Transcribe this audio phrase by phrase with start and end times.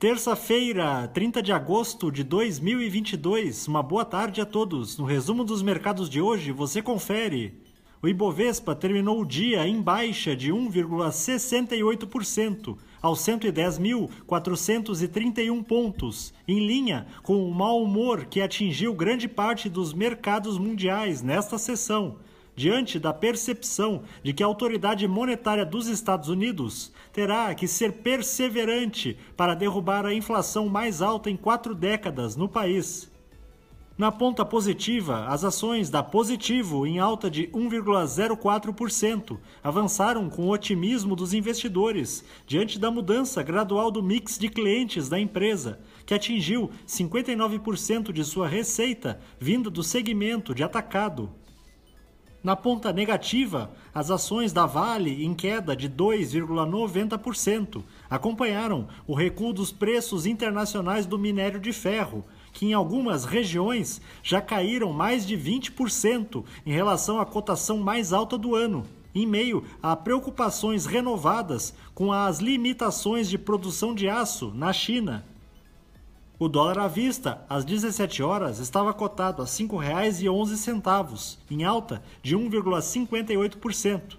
[0.00, 3.68] Terça-feira, 30 de agosto de 2022.
[3.68, 4.96] Uma boa tarde a todos.
[4.96, 7.52] No resumo dos mercados de hoje, você confere.
[8.00, 17.46] O Ibovespa terminou o dia em baixa de 1,68% aos 110.431 pontos, em linha com
[17.46, 22.16] o mau humor que atingiu grande parte dos mercados mundiais nesta sessão
[22.60, 29.16] diante da percepção de que a autoridade monetária dos Estados Unidos terá que ser perseverante
[29.34, 33.10] para derrubar a inflação mais alta em quatro décadas no país.
[33.96, 41.16] Na ponta positiva, as ações da Positivo, em alta de 1,04%, avançaram com o otimismo
[41.16, 48.12] dos investidores diante da mudança gradual do mix de clientes da empresa, que atingiu 59%
[48.12, 51.30] de sua receita vinda do segmento de atacado.
[52.42, 59.70] Na ponta negativa, as ações da Vale, em queda de 2,90%, acompanharam o recuo dos
[59.70, 66.42] preços internacionais do minério de ferro, que em algumas regiões já caíram mais de 20%
[66.64, 72.38] em relação à cotação mais alta do ano, em meio a preocupações renovadas com as
[72.38, 75.26] limitações de produção de aço na China.
[76.40, 82.34] O dólar à vista, às 17 horas, estava cotado a R$ 5,11, em alta de
[82.34, 84.16] 1,58%.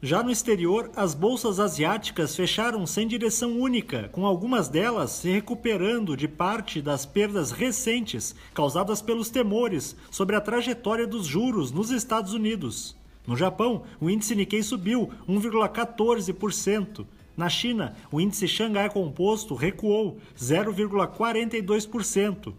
[0.00, 6.16] Já no exterior, as bolsas asiáticas fecharam sem direção única, com algumas delas se recuperando
[6.16, 12.32] de parte das perdas recentes causadas pelos temores sobre a trajetória dos juros nos Estados
[12.32, 12.96] Unidos.
[13.26, 17.04] No Japão, o índice Nikkei subiu 1,14%.
[17.40, 22.52] Na China, o índice Xangai Composto recuou 0,42%.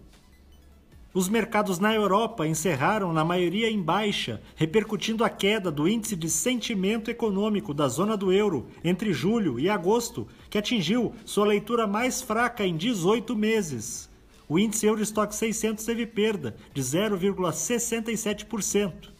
[1.14, 6.28] Os mercados na Europa encerraram na maioria em baixa, repercutindo a queda do índice de
[6.32, 12.24] sentimento econômico da zona do euro entre julho e agosto, que atingiu sua leitura mais
[12.24, 14.10] fraca em 18 meses.
[14.50, 19.12] O índice Eurostock 600 teve perda de 0,67%.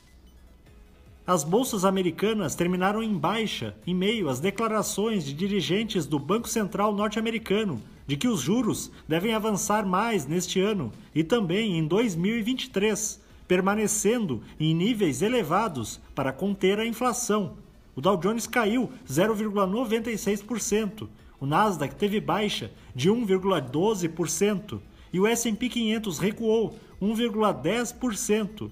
[1.26, 6.96] As bolsas americanas terminaram em baixa em meio às declarações de dirigentes do Banco Central
[6.96, 14.42] norte-americano de que os juros devem avançar mais neste ano e também em 2023, permanecendo
[14.60, 17.54] em níveis elevados para conter a inflação.
[17.96, 21.08] O Dow Jones caiu 0,96%,
[21.40, 24.80] o Nasdaq teve baixa de 1,12%
[25.14, 28.72] e o S&P 500 recuou 1,10%.